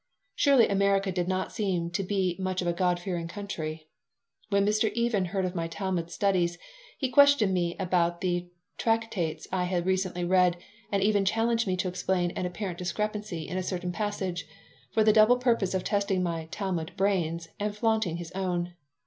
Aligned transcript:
Surely 0.33 0.67
America 0.67 1.11
did 1.11 1.27
not 1.27 1.51
seem 1.51 1.91
to 1.91 2.01
be 2.01 2.35
much 2.39 2.59
of 2.63 2.67
a 2.67 2.73
God 2.73 2.99
fearing 2.99 3.27
country 3.27 3.87
When 4.49 4.65
Mr. 4.65 4.91
Even 4.93 5.25
heard 5.25 5.45
of 5.45 5.53
my 5.53 5.67
Talmud 5.67 6.09
studies 6.09 6.57
he 6.97 7.07
questioned 7.11 7.53
me 7.53 7.75
about 7.79 8.21
the 8.21 8.49
tractates 8.79 9.47
I 9.51 9.65
had 9.65 9.85
recently 9.85 10.25
read 10.25 10.57
and 10.91 11.03
even 11.03 11.23
challenged 11.23 11.67
me 11.67 11.77
to 11.77 11.87
explain 11.87 12.31
an 12.31 12.47
apparent 12.47 12.79
discrepancy 12.79 13.47
in 13.47 13.59
a 13.59 13.61
certain 13.61 13.91
passage, 13.91 14.47
for 14.91 15.03
the 15.03 15.13
double 15.13 15.37
purpose 15.37 15.75
of 15.75 15.83
testing 15.83 16.23
my 16.23 16.47
"Talmud 16.49 16.93
brains" 16.97 17.49
and 17.59 17.77
flaunting 17.77 18.17
his 18.17 18.31
own. 18.31 18.73